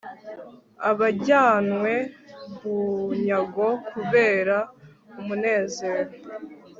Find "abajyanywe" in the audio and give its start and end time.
0.89-1.93